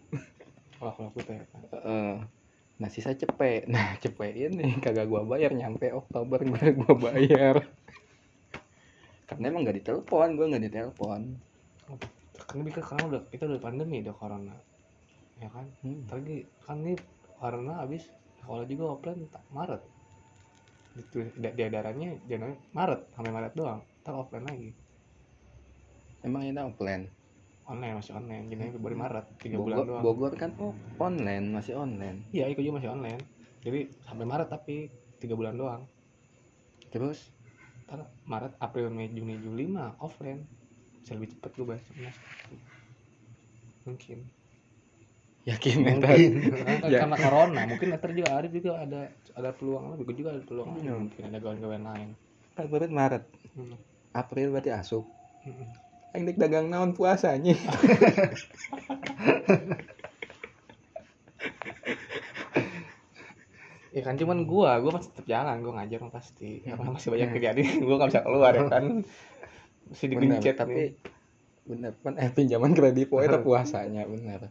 Kalau 0.77 0.93
kalau 0.99 1.09
aku 1.15 1.21
teh. 1.23 1.39
Heeh. 1.39 2.13
nah 2.81 2.89
sisa 2.89 3.13
cepet 3.13 3.69
nah 3.73 3.95
cepet 4.01 4.51
ini 4.51 4.81
kagak 4.81 5.05
gua 5.05 5.21
bayar 5.21 5.53
nyampe 5.53 5.93
Oktober 5.93 6.41
gua 6.43 6.65
gua 6.81 6.93
bayar. 6.97 7.69
Karena 9.29 9.45
emang 9.53 9.69
gak 9.69 9.79
ditelepon 9.79 10.29
gua 10.35 10.47
nggak 10.49 10.65
ditelepon. 10.67 11.21
Kan 12.41 12.65
pikir 12.67 12.83
karena 12.83 13.05
udah 13.13 13.23
kita 13.29 13.45
udah 13.47 13.61
pandemi 13.61 14.01
udah 14.01 14.17
corona. 14.17 14.57
Ya 15.37 15.53
kan? 15.53 15.69
Hmm. 15.85 16.09
lagi 16.09 16.49
kan 16.65 16.81
ini 16.81 16.97
karena 17.37 17.85
habis 17.85 18.09
sekolah 18.41 18.65
juga 18.65 18.85
offline 18.97 19.29
tak 19.29 19.45
Maret 19.53 20.00
itu 20.99 21.23
di 21.39 21.49
daerahnya 21.55 22.19
Januari 22.27 22.59
Maret 22.75 23.01
sampai 23.15 23.31
Maret 23.31 23.53
doang. 23.55 23.81
Tak 24.03 24.15
offline 24.17 24.47
lagi. 24.47 24.71
Emang 26.27 26.43
ini 26.45 26.61
offline? 26.61 27.05
Online 27.71 27.95
masih 28.03 28.13
online. 28.19 28.45
Januari 28.51 28.71
Februari 28.75 28.97
Maret 28.99 29.27
tiga 29.39 29.57
bulan 29.61 29.79
doang. 29.87 30.03
Bogor 30.03 30.33
kan 30.35 30.51
oh, 30.59 30.75
online 30.99 31.47
masih 31.55 31.79
online. 31.79 32.27
Iya 32.35 32.51
itu 32.51 32.67
juga 32.67 32.83
masih 32.83 32.91
online. 32.91 33.21
Jadi 33.63 33.93
sampai 34.03 34.27
Maret 34.27 34.49
tapi 34.51 34.91
tiga 35.23 35.39
bulan 35.39 35.55
doang. 35.55 35.83
Terus? 36.91 37.31
Ntar 37.87 38.07
Maret 38.27 38.55
April 38.63 38.91
Mei 38.91 39.11
Juni 39.11 39.39
Juli 39.39 39.71
mah 39.71 39.95
offline. 40.03 40.43
Bisa 41.01 41.15
lebih 41.15 41.33
cepet 41.33 41.51
gue 41.57 41.67
bahas 41.67 41.83
mungkin 43.85 44.29
yakin 45.43 45.77
Mungkin. 45.81 46.31
ntar 46.53 46.77
Kan 46.81 46.91
Ya. 46.91 46.99
karena 47.01 47.17
corona 47.17 47.61
mungkin 47.65 47.87
ntar 47.91 48.11
juga 48.11 48.29
Arif 48.35 48.53
juga 48.53 48.73
ada 48.79 49.01
ada 49.33 49.51
peluang 49.51 49.95
lebih 49.95 50.05
gue 50.07 50.17
juga 50.21 50.31
ada 50.33 50.43
peluang. 50.43 50.69
Hmm. 50.75 51.09
mungkin 51.09 51.23
ada 51.27 51.39
gawan-gawan 51.39 51.83
lain 51.83 52.09
kan 52.53 52.65
berarti 52.67 52.89
Maret 52.91 53.25
Hmm. 53.51 53.75
April 54.13 54.51
berarti 54.51 54.71
asup 54.71 55.05
Hmm. 55.41 55.67
Aing 56.11 56.27
dagang 56.35 56.67
naon 56.67 56.93
puasanya 56.93 57.55
Ya 63.91 64.07
kan 64.07 64.15
cuman 64.15 64.47
gua, 64.47 64.79
gua 64.79 64.95
masih 64.95 65.11
tetap 65.11 65.27
jalan, 65.27 65.67
gua 65.67 65.73
ngajar 65.77 65.99
mah 65.99 66.15
pasti. 66.15 66.63
Hmm. 66.63 66.79
Karena 66.79 66.91
masih 66.95 67.09
banyak 67.11 67.29
kejadian, 67.35 67.75
gua 67.83 67.95
nggak 67.99 68.11
bisa 68.15 68.23
keluar 68.23 68.53
ya 68.53 68.65
kan. 68.69 68.85
Masih 69.91 70.07
digencet 70.07 70.55
tapi 70.55 70.95
bener 71.61 71.95
kan 71.97 72.15
eh 72.17 72.27
pinjaman 72.29 72.73
kredit 72.73 73.07
poe 73.07 73.23
itu 73.23 73.39
puasanya 73.39 74.03
bener 74.05 74.51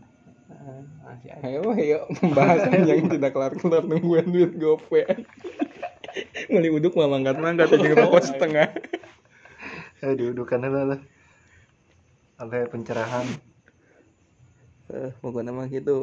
Masih 1.09 1.29
ada. 1.33 1.41
ayo 1.49 1.61
ayo 1.73 1.99
pembahasan 2.21 2.85
yang 2.85 3.09
tidak 3.09 3.33
kelar 3.33 3.53
kelar 3.57 3.81
nungguin 3.81 4.29
duit 4.29 4.53
gope 4.61 5.01
Meli 6.53 6.69
uduk 6.69 6.93
mah 6.93 7.09
mangkat 7.09 7.41
mangkat 7.41 7.73
aja 7.73 7.89
rokok 7.97 8.21
setengah 8.29 8.69
Eh 9.99 10.15
diudukan 10.15 10.63
dulu 10.63 10.95
lah. 10.95 11.01
Sampai 12.39 12.71
pencerahan. 12.71 13.27
eh 14.89 15.11
pokoknya 15.21 15.53
mah 15.53 15.67
gitu 15.69 15.93